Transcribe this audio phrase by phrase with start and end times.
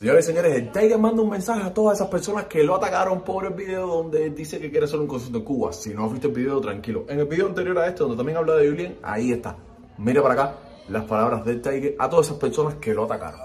[0.00, 3.22] Señores y señores, el Tiger manda un mensaje a todas esas personas que lo atacaron
[3.22, 5.72] por el video donde dice que quiere hacer un concierto en Cuba.
[5.72, 7.06] Si no has visto el video, tranquilo.
[7.08, 9.56] En el video anterior a este, donde también habla de Julien, ahí está.
[9.96, 10.56] Mira para acá
[10.88, 13.40] las palabras del Tiger a todas esas personas que lo atacaron.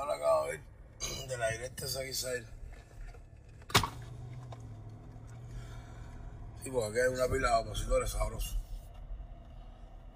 [1.28, 2.02] De la directa esa.
[6.64, 8.60] Sí, porque aquí hay una pila de opositores sabrosos.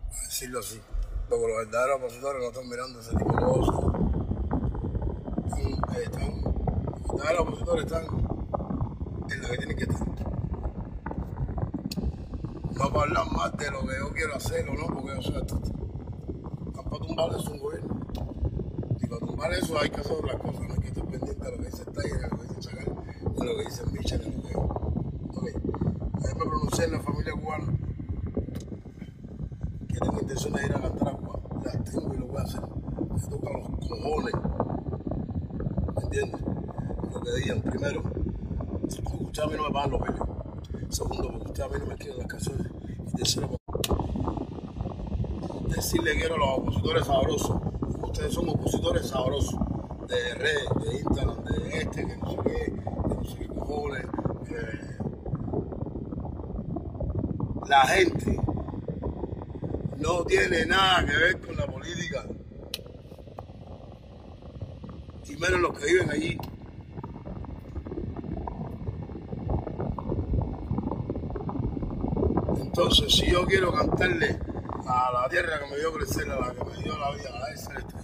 [0.10, 0.82] Para decirlo así.
[1.30, 4.03] Porque los verdaderos opositores no están mirando ese tipo de cosas.
[5.96, 10.08] Eh, están, los opositores están en lo que tienen que estar.
[12.72, 15.36] No para hablar más de lo que yo quiero hacer o no, porque yo soy
[15.36, 15.70] artista.
[16.68, 18.00] Están para tumbar eso un gobierno.
[19.02, 21.52] Y para tumbar eso hay que hacer otras cosas, no hay que estar pendiente de
[21.52, 22.86] lo que dice Tiger, de lo que dice Chacal,
[23.38, 24.56] de lo que dice Michel, de lo que...
[24.58, 25.46] Ok,
[26.24, 27.78] me pronuncié en la familia cubana
[29.90, 32.42] que tengo intención de ir a cantar a Cuba, las tengo y lo voy a
[32.42, 32.62] hacer.
[32.62, 34.53] Me toca los cojones.
[36.22, 38.20] Lo que digan, primero, porque
[39.24, 40.28] ustedes a mí no me pagan los bellos.
[40.90, 42.68] Segundo, porque ustedes a mí no me escriben las canciones.
[43.08, 43.50] Y tercero,
[45.70, 47.58] decirle quiero a los opositores sabrosos.
[48.04, 49.56] Ustedes son opositores sabrosos.
[50.08, 54.06] De red, de Instagram, de este, que no sé qué, que no sé qué cojones.
[54.48, 54.94] que-
[57.70, 58.40] La gente
[59.98, 62.26] no tiene nada que ver con la política.
[65.28, 66.40] Y menos los que viven allí.
[72.62, 74.40] Entonces, si yo quiero cantarle
[74.88, 77.52] a la tierra que me dio crecer, a la que me dio la vida, a
[77.52, 77.96] ese celeste,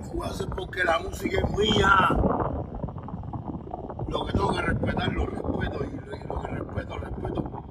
[0.00, 2.08] lo voy a hacer porque la música es mía.
[4.08, 5.84] Lo que tengo que respetar, lo respeto.
[5.84, 7.64] Y lo, y lo que respeto, respeto.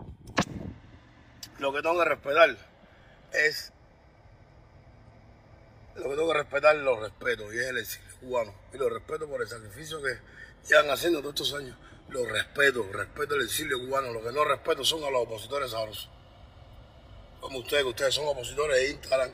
[1.60, 2.58] Lo que tengo que respetar
[3.32, 3.74] es.
[5.96, 7.54] Lo que tengo que respetar, lo respeto.
[7.54, 8.54] Y es el exilio cubano.
[8.74, 10.18] Y lo respeto por el sacrificio que
[10.68, 11.78] llevan haciendo todos estos años.
[12.10, 14.12] Lo respeto, respeto el exilio cubano.
[14.12, 16.10] Lo que no respeto son a los opositores sabrosos.
[17.40, 19.32] Como ustedes, que ustedes son opositores de Instagram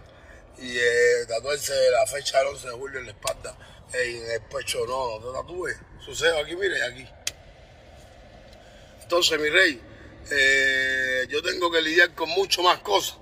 [0.57, 3.57] y eh, tatuarse la fecha del 11 de julio en la espalda,
[3.93, 5.77] en el pecho, no, no te tatúes.
[6.03, 7.07] Sucede aquí, mire, aquí.
[9.01, 9.81] Entonces, mi rey,
[10.31, 13.17] eh, yo tengo que lidiar con mucho más cosas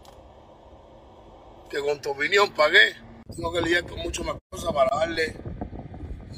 [1.71, 2.95] que con tu opinión, ¿para qué?
[3.33, 5.33] Tengo que lidiar con mucho más cosas para darle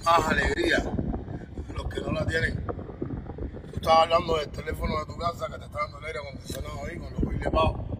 [0.03, 0.84] más alegría
[1.74, 2.66] los que no la tienen.
[2.66, 6.86] Tú estabas hablando del teléfono de tu casa que te está dando el aire acondicionado
[6.86, 8.00] ahí con los biles bajos,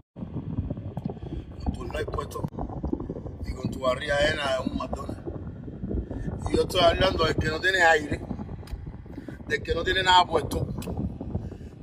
[1.64, 2.42] con tu night puesto
[3.44, 5.22] y con tu barriga llena de un McDonald's.
[6.50, 8.20] Y yo estoy hablando del que no tiene aire,
[9.46, 10.68] del que no tiene nada puesto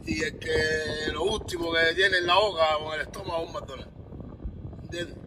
[0.05, 3.47] y el que lo último que tiene en la boca o en el estómago es
[3.47, 3.93] un McDonald's.
[4.83, 5.17] ¿Entiendes?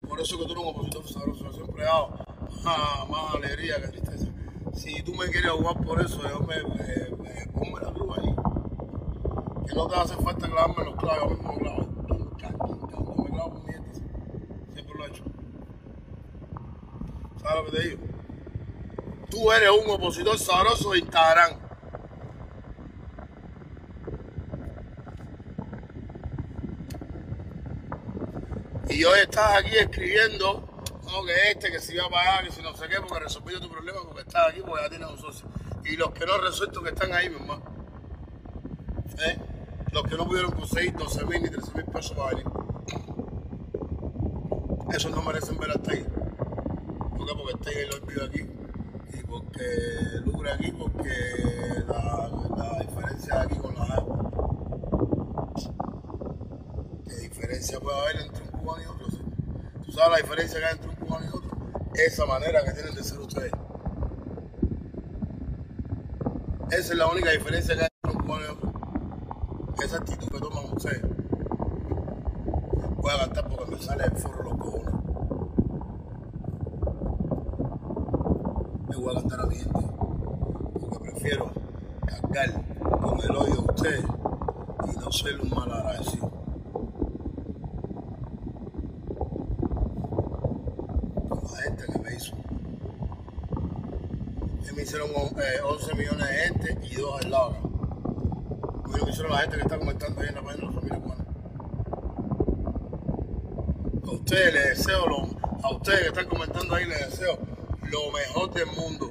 [0.00, 2.21] Por eso que tú eres un opositor sabroso, siempre he dado
[2.64, 4.26] más, más alegría que tristeza.
[4.74, 8.34] Si tú me quieres jugar por eso, yo me, me, me ponme la cruz ahí.
[9.66, 11.88] Que no te hace falta clavarme los clavos, yo mismo clavo.
[12.08, 14.02] Yo me clavo mi dientes.
[14.72, 15.24] Siempre lo he hecho.
[17.40, 18.02] ¿Sabes lo que te digo?
[19.30, 21.58] Tú eres un opositor sabroso de Instagram.
[28.88, 30.68] Y hoy estás aquí escribiendo,
[31.24, 33.68] que este, que si va a pagar, que si no sé qué, porque resolvió tu
[33.70, 35.46] problema, porque estás aquí, porque ya tienes un socio.
[35.84, 37.62] Y los que no resuelto que están ahí, mi hermano.
[39.18, 39.38] ¿Eh?
[39.92, 42.46] Los que no pudieron conseguir 12 mil ni 13 mil pesos para venir.
[44.94, 46.06] Esos no merecen ver al Tiger.
[46.10, 47.34] ¿Por qué?
[47.34, 48.40] Porque Tiger lo vive aquí.
[49.12, 49.64] Y porque
[50.24, 51.14] lucra aquí, porque
[51.88, 54.04] la, diferencia aquí con la
[57.06, 59.06] ¿Qué diferencia puede haber entre un cubano y otro?
[59.84, 61.50] ¿Tú sabes la diferencia que hay entre un cubano y otro?
[61.94, 63.52] Esa manera que tienen de ser ustedes.
[66.70, 69.74] Esa es la única diferencia que hay entre un y.
[69.84, 71.02] Esa actitud que toman ustedes.
[72.96, 74.94] Voy a cantar porque me sale el forro los cojones.
[78.88, 79.56] Me voy a cantar a mi.
[80.80, 81.52] Porque prefiero
[82.06, 82.64] cargar
[83.02, 86.42] con el odio de ustedes y no ser un mal agradecido.
[91.28, 92.36] con la gente que me hizo.
[94.64, 97.56] Que me hicieron eh, 11 millones de gente y dos al lado.
[98.84, 101.02] Lo que hicieron la gente que está comentando ahí en la página de la familia.
[104.04, 105.04] A ustedes les deseo,
[105.62, 107.38] a ustedes que están comentando ahí, les deseo
[107.84, 109.10] lo mejor del mundo.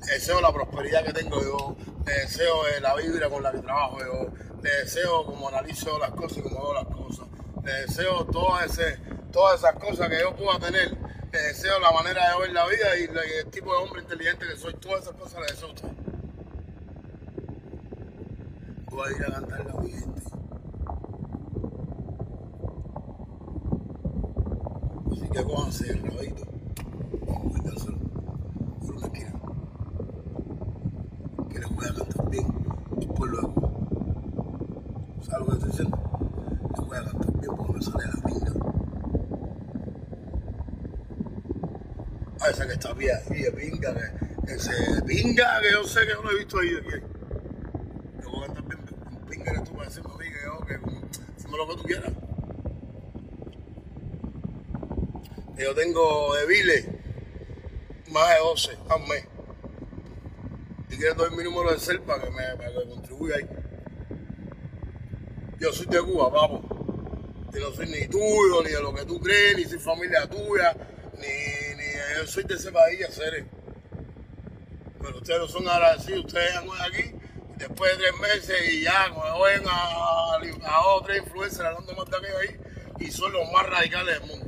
[0.00, 1.76] Les deseo la prosperidad que tengo yo,
[2.06, 4.32] les deseo eh, la vibra con la que trabajo yo,
[4.62, 7.28] les deseo como analizo las cosas y como hago las cosas,
[7.64, 8.96] les deseo todo ese,
[9.30, 10.96] todas esas cosas que yo pueda tener
[11.32, 14.56] le deseo la manera de ver la vida y, el tipo de hombre inteligente que
[14.56, 14.74] soy.
[14.74, 15.88] Todas esas cosas le deseo a usted.
[18.90, 20.22] Voy a ir a cantar la gente.
[25.10, 26.44] Así que cójanse el rabito.
[27.44, 27.98] y métanselo
[28.80, 29.32] por una esquina.
[31.50, 32.46] Que les voy a cantar bien
[32.96, 33.54] después luego.
[35.22, 35.98] ¿Sabes lo que estoy diciendo?
[36.76, 38.52] Les voy a cantar bien porque me sale la pinga.
[42.24, 46.06] Ah, esa que está bien ahí de pinga, que, que se pinga, que yo sé
[46.06, 47.06] que no lo he visto ahí de aquí.
[48.22, 50.74] Yo voy a cantar bien con pinga que tú vas a mí que yo, que
[51.36, 52.12] haceme lo que tú quieras.
[55.58, 57.02] Yo tengo de
[58.12, 59.24] más de 12 al mes.
[60.90, 62.44] Si quieres doy mi número de cel para que me,
[62.90, 63.48] contribuya ahí.
[65.58, 66.62] Yo soy de Cuba, papo.
[67.52, 70.74] Yo no soy ni tuyo, ni de lo que tú crees, ni soy familia tuya,
[71.18, 71.61] ni
[72.16, 73.46] yo soy de país, hacer.
[75.00, 77.14] Pero ustedes no son agradecidos, ustedes han aquí
[77.56, 82.38] después de tres meses y ya ven a, a otra influencer hablando más de aquello
[82.38, 82.56] ahí
[82.98, 84.46] y son los más radicales del mundo.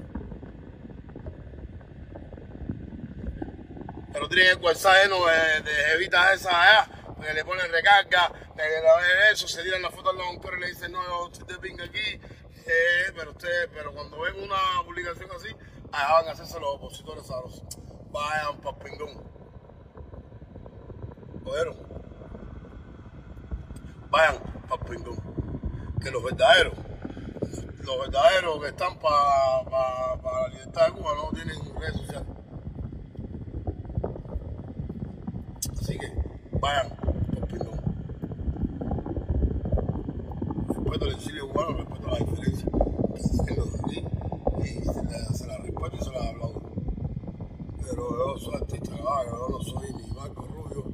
[4.12, 4.58] Pero tienen el
[5.02, 6.88] lleno de, de jevitas esas allá,
[7.20, 10.92] que le ponen recarga, ven eso, se tiran la foto al lado y le dicen,
[10.92, 12.20] no, estoy de pinga aquí,
[12.66, 15.48] eh, pero ustedes, pero cuando ven una publicación así,
[15.94, 17.62] van a hacerse los opositores sabrosos.
[18.10, 19.10] Vayan para pingón.
[21.44, 21.76] ¿Oyeron?
[24.10, 24.38] Vayan
[24.68, 25.16] para pingón.
[26.00, 26.74] Que los verdaderos,
[27.84, 32.28] los verdaderos que están para pa, pa la libertad de Cuba no tienen redes sociales.
[35.80, 36.12] Así que
[36.60, 37.80] vayan por pingón.
[40.68, 42.68] Respeto al exilio cubano, respeto a la diferencia.
[44.64, 46.62] Y se la, respeto y se la aplaudo.
[47.82, 49.24] Pero yo soy artista, ¿no?
[49.24, 50.84] yo no soy ni Marco Rubio,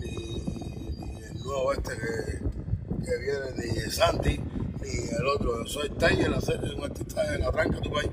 [0.00, 4.40] ni, el nuevo este que, que viene, ni el Santi,
[4.80, 5.62] ni el otro.
[5.62, 8.10] Yo soy Taller, un artista de la tranca de tu país.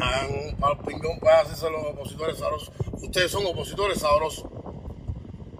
[0.00, 2.72] El pingón para hacerse los opositores sabrosos.
[2.92, 4.44] Ustedes son opositores sabrosos.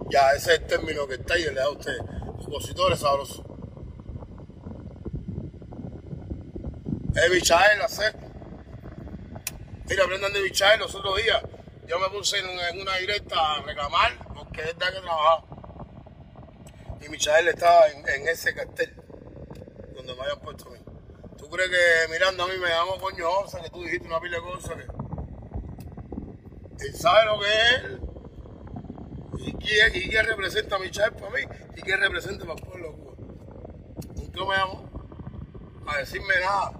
[0.09, 2.01] Ya, ese es el término que Taller le da a ustedes.
[2.45, 3.48] Opositores sabrosos.
[7.23, 8.15] Es Michael, hacer.
[9.89, 11.43] Mira, aprendan de Michael los otros días.
[11.85, 15.43] Yo me puse en, una directa a reclamar porque es de que trabajaba.
[17.01, 18.95] Y Michael estaba en, ese cartel
[19.95, 20.79] donde me habían puesto a mí.
[21.37, 24.37] ¿Tú crees que mirando a mí me llamó coño onza que tú dijiste una pila
[24.37, 24.87] de cosas que.
[26.85, 27.99] Él sabe lo que es él.
[29.39, 31.41] ¿Y quién, y quién representa a Michael para mí?
[31.75, 32.95] ¿Y quién representa para el pueblo
[34.15, 34.89] de me llamó
[35.85, 36.78] a decirme nada.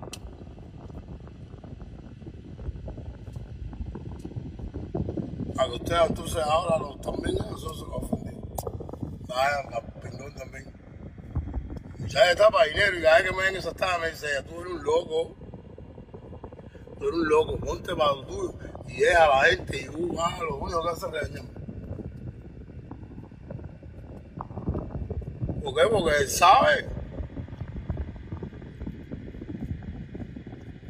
[5.59, 8.41] A que ustedes entonces ahora los también eso se lo ofendido.
[9.27, 10.73] Vayan a pingón también.
[12.07, 14.61] Ya está para dinero y cada vez que me ven esa estaba me dice, tú
[14.61, 15.35] eres un loco.
[16.97, 18.53] Tú eres un loco, ponte para lo tuyo
[18.87, 21.49] y deja a la gente y tú vas lo único que hace regañarme.
[25.61, 25.89] ¿Por qué?
[25.91, 26.89] Porque él sabe.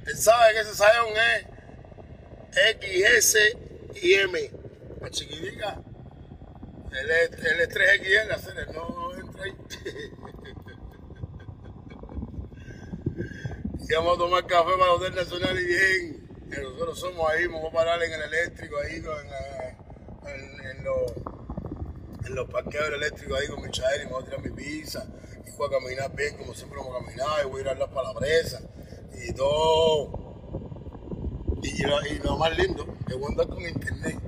[0.06, 3.58] Él sabe que ese sayón es X, S
[4.00, 4.59] y M.
[5.10, 5.82] La chiquitica.
[6.92, 9.56] Él es, él es 3XL, hacer él no entra ahí.
[13.90, 16.30] y vamos a tomar café para el Hotel Nacional y bien.
[16.52, 19.76] Que nosotros somos ahí, vamos a parar en el eléctrico ahí, eh,
[20.28, 21.12] en, los,
[22.28, 22.48] en los
[22.94, 25.08] eléctricos ahí con mi chael y me voy a tirar mi pizza.
[25.44, 27.90] Y voy a caminar bien como siempre hemos caminado y voy a ir a hablar
[27.90, 28.14] para
[29.28, 30.30] y todo.
[31.64, 34.20] Y, lo- más lindo, que voy a andar con internet,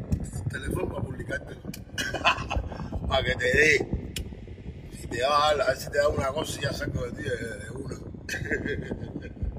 [0.52, 1.62] teléfono para publicártelo.
[3.08, 3.88] para que te dé.
[5.00, 7.04] Si te va a dar, a ver si te da una cosa y ya saco
[7.06, 7.96] de ti de, de una.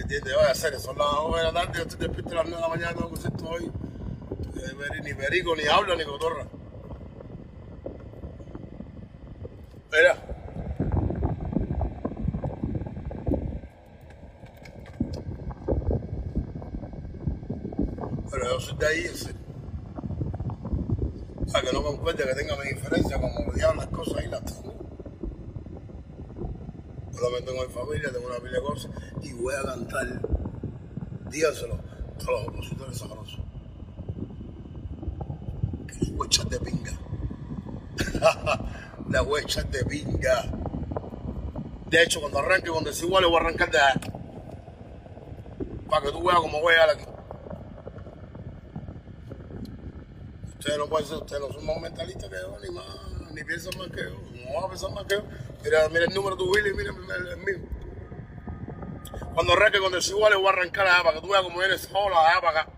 [0.00, 0.34] ¿Entiendes?
[0.34, 2.56] Voy a hacer, son las 9 de la tarde, yo estoy despierto a las 9
[2.56, 3.70] de la mañana, tengo todo hoy.
[4.56, 6.46] Eh, Ni perico, ni habla, ni cotorra.
[9.92, 10.16] Mira.
[18.30, 19.41] Pero yo soy de ahí, serio.
[21.52, 24.44] Para que no concuerde que tenga mi diferencia, como me digan las cosas ahí las
[24.44, 24.72] tengo.
[27.12, 28.90] Yo también tengo mi familia, tengo una pila de cosas
[29.20, 30.20] y voy a cantar,
[31.30, 33.40] díganselo a los opositores sabrosos.
[35.86, 36.92] Que les voy a echar de pinga.
[39.10, 40.44] les voy a echar de pinga.
[41.90, 43.78] De hecho, cuando arranque con desigual, le voy a arrancar de
[45.90, 47.11] para que tú veas cómo voy a llegar
[50.62, 52.86] Ustedes no pueden ser, ustedes no son más mentalistas que yo, ni más,
[53.32, 55.22] ni piensan más que yo, no van a pensar más que yo.
[55.64, 57.68] Mira, mira el número de tu Willy, mira el, mío.
[59.34, 61.76] Cuando arranque con el igual voy a arrancar allá para que tú veas cómo viene
[61.76, 62.68] sola allá para.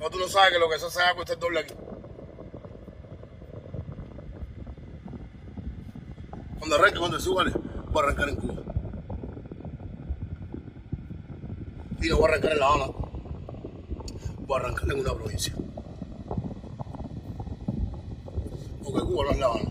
[0.00, 1.74] No, tú no sabes que lo que se hace allá cuesta el doble aquí.
[6.58, 7.52] Cuando arranque con el igual
[7.92, 8.62] voy a arrancar en Cuba.
[12.02, 13.03] Y no voy a arrancar en La Habana.
[14.48, 15.52] Arrancar en una provincia.
[18.84, 19.70] Porque Cuba no es La Habana.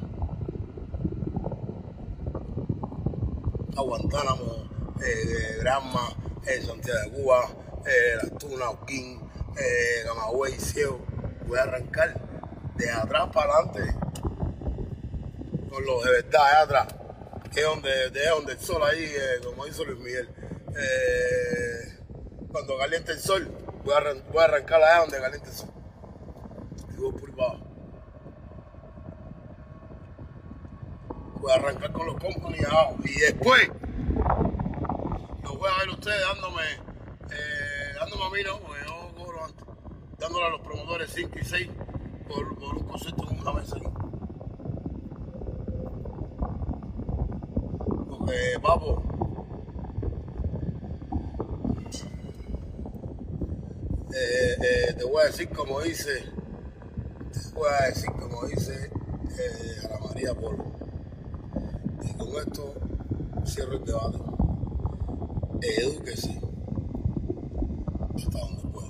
[3.76, 4.70] Guantánamo,
[5.06, 6.10] eh, Granma,
[6.48, 7.50] eh, Santiago de Cuba,
[7.86, 9.20] eh, Las Tunas, Oquín,
[9.58, 11.00] eh, Camagüey, Ciego.
[11.48, 12.20] Voy a arrancar
[12.76, 13.96] de atrás para adelante,
[15.70, 16.88] con los de verdad de atrás,
[17.54, 20.30] que es donde, de donde el sol ahí, eh, como dice Luis Miguel.
[20.76, 22.00] Eh,
[22.52, 23.52] cuando caliente el sol,
[23.84, 25.70] voy a, voy a arrancar allá donde caliente el sol.
[26.94, 27.74] Y voy por abajo.
[31.44, 32.96] voy a arrancar con los company abajo.
[33.04, 33.70] Y después,
[35.44, 36.64] los voy a ver ustedes dándome,
[37.32, 39.66] eh, dándome a mí, no, porque yo cobro antes,
[40.18, 41.70] dándole a los promotores 5 y 6
[42.30, 43.76] por, por un concepto en una mesa.
[48.10, 49.04] Porque, papo,
[54.16, 56.24] eh, eh, te voy a decir como dice,
[57.32, 58.92] te voy a decir como dice
[59.40, 60.66] eh, Ana María Polo.
[62.04, 62.74] Y con esto
[63.46, 64.20] cierro el debate.
[65.62, 66.40] Edúquese
[68.16, 68.88] hasta donde pueda.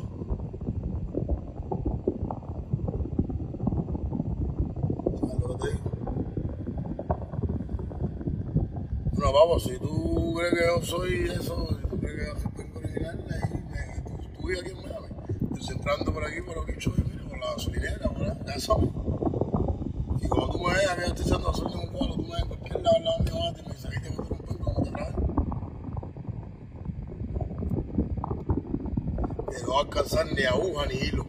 [9.16, 12.52] ¿Sabes vamos, si tú crees que yo soy eso, si tú crees que yo soy
[12.58, 13.26] penco original,
[14.06, 14.83] tú, tú aquí en
[15.84, 18.90] entrando por aquí, por aquí, choy, mira, por la gasolinera, por la, sabes.
[20.22, 22.42] Y cuando tú me que yo estoy echando gasolina en un cuadro, tú me ves
[22.42, 24.64] en cualquier lado, al lado mío, bate y me dices, ahí te meto un penco,
[24.64, 25.16] como te traes.
[29.50, 31.28] Que no va a alcanzar ni aguja ni hilo.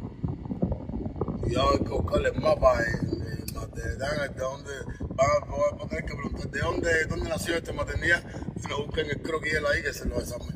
[1.47, 4.73] Y ya hay que buscarle el mapa en maternidad, de dónde,
[5.17, 8.23] van a, tener que preguntar de dónde, dónde nació esta maternidad
[8.55, 10.54] y nos busquen el croquis ahí que se lo desarme.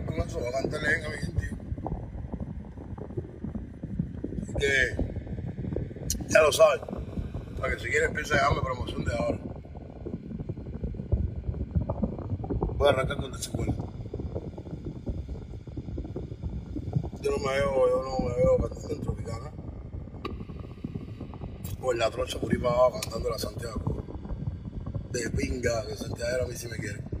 [0.00, 1.50] Con eso, voy a cantarle bien a mi gente.
[4.42, 4.96] Así que,
[6.28, 6.80] ya lo sabes.
[7.60, 9.38] Para que si quieres empieza a darme promoción de ahora.
[12.78, 13.74] Voy a arrancar con desecuela.
[17.20, 19.52] Yo no me veo, yo no me veo cantando en Tropicana.
[21.82, 24.02] O en la trocha por para abajo cantando la Santiago.
[25.10, 27.12] De pinga, que Santiago a mí sí me quiere.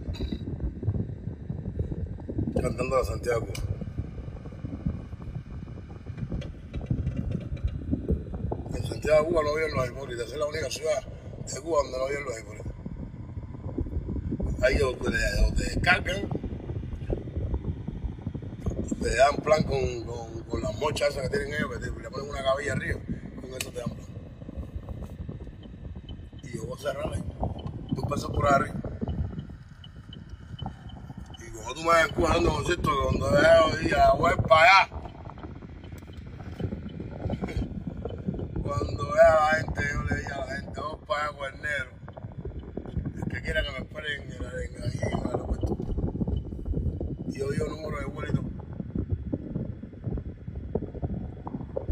[2.62, 3.48] Cantando la Santiago.
[8.72, 12.06] En Santiago Cuba no viven los hipócritas, es la única ciudad de Cuba donde no
[12.06, 12.72] viven los hipócritas.
[14.62, 16.28] Ahí donde, donde descargan,
[19.02, 22.10] te dan plan con, con, con las mochas esas que tienen ellos, que te, le
[22.10, 23.00] ponen una cabilla arriba,
[23.40, 24.06] con eso te dan plan.
[26.44, 27.24] Y yo voy a cerrar ahí.
[27.96, 28.91] Tú pasas por arriba.
[31.72, 34.90] Cuando tú me empujando concierto, cuando veo día, voy para allá.
[38.62, 41.46] Cuando vea a la gente, yo le digo a la gente, vamos para allá con
[41.46, 45.76] el que quiera que me espere en el, en, ahí en el aeropuerto.
[47.28, 48.34] Yo digo número de vuelo y.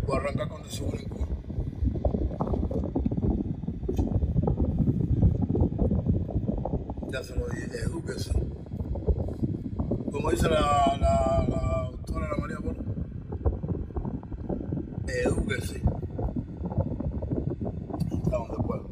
[0.05, 1.27] Voy a arrancar con deseguro en Cuba.
[7.11, 8.60] Ya se lo dije, edúquese.
[10.21, 12.85] Como dice la, la, la María Polo,
[15.09, 15.81] edúquese.
[18.13, 18.83] Hasta donde pueda.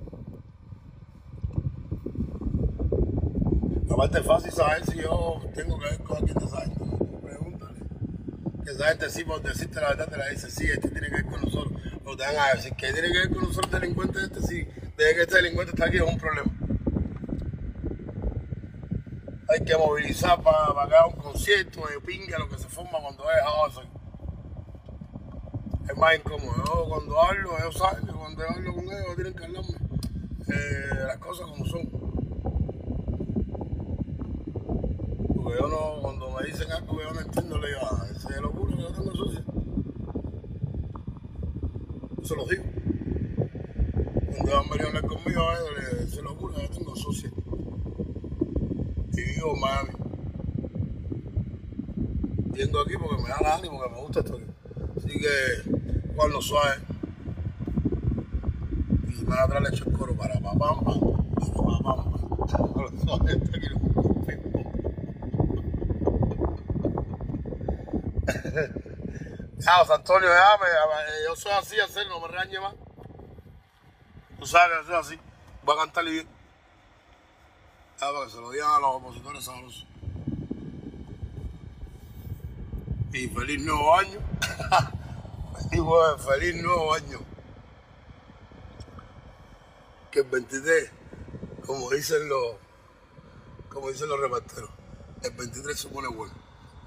[3.90, 6.80] Aparte es fácil saber si yo tengo que ver con alguien de esa gente.
[7.22, 7.80] Pregúntale.
[8.64, 11.16] Que esa gente sí, por decirte la verdad, te la dice, sí, este tiene que
[11.16, 11.78] ver con nosotros.
[12.06, 14.66] O te van a decir que tiene que ver con nosotros, delincuente este, sí.
[14.96, 16.57] Desde que este delincuente está aquí es un problema.
[19.58, 23.42] Hay que movilizar para pagar un concierto de pinga, lo que se forma cuando es
[23.42, 23.88] Hawái.
[25.90, 26.64] Es más incómodo.
[26.64, 29.74] Yo cuando hablo, ellos saben que cuando yo hablo con ellos tienen que hablarme
[30.46, 31.88] eh, las cosas como son.
[35.34, 38.28] Porque yo no, cuando me dicen algo que yo no entiendo, le digo, ah, ese
[38.28, 39.44] es locura que yo tengo sucio.
[42.22, 42.62] se los digo.
[44.36, 47.37] Cuando van a venir a hablar conmigo, eh, se lo juro, yo tengo socio.
[49.24, 49.90] Digo, mami,
[52.52, 54.38] vengo aquí porque me da la ánimo, porque me gusta esto.
[54.96, 56.76] Así que, cuando suave.
[59.08, 62.04] Y me va a traer leche el coro para papá, para papá,
[62.74, 63.68] para suave, aquí.
[69.58, 70.66] Ya, Antonio, ya, me,
[71.26, 72.74] yo soy así, hacer, no me regañe más.
[74.38, 75.18] Tú sabes que soy así.
[75.64, 76.37] Voy a cantar y bien.
[78.00, 79.86] Ya, para que se lo digan a los opositores sabrosos.
[83.12, 84.20] Y feliz nuevo año.
[85.70, 85.84] feliz,
[86.26, 87.18] feliz nuevo año.
[90.10, 90.90] Que el 23,
[91.66, 92.56] como dicen los,
[93.68, 94.70] como dicen los reparteros,
[95.22, 96.34] el 23 se pone bueno.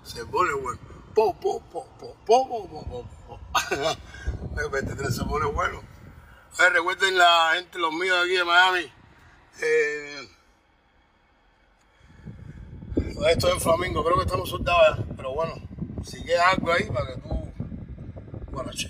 [0.04, 3.40] Se pone bueno po, po, po, po, po, po, po.
[4.62, 5.82] El 23 se pone bueno.
[6.58, 8.92] Recuerden la gente, los míos aquí de Miami.
[9.62, 10.11] Eh,
[13.28, 15.06] esto es Flamingo, creo que estamos soldados.
[15.16, 15.54] Pero bueno,
[16.04, 17.52] si queda algo ahí para que tú.
[18.52, 18.90] Bueno, che.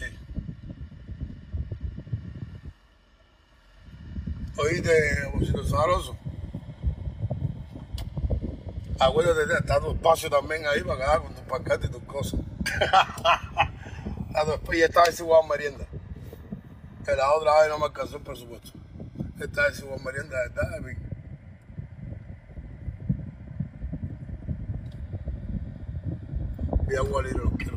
[4.58, 4.92] Oíste,
[5.34, 6.16] Josito Sabroso.
[9.00, 12.40] Acuérdate, está tu espacio también ahí para quedar con tus pancartas y tus cosas.
[14.74, 15.86] y esta vez igual merienda.
[17.04, 18.72] Que la otra vez no me alcanzó el presupuesto.
[19.40, 20.80] Esta vez igual merienda, ¿verdad?
[26.92, 27.71] Voy a los quiero.